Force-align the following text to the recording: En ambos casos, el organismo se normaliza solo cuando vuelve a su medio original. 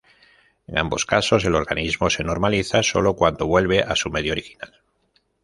En 0.65 0.79
ambos 0.79 1.05
casos, 1.05 1.45
el 1.45 1.53
organismo 1.53 2.09
se 2.09 2.23
normaliza 2.23 2.81
solo 2.81 3.15
cuando 3.15 3.45
vuelve 3.45 3.83
a 3.83 3.95
su 3.95 4.09
medio 4.09 4.31
original. 4.31 4.81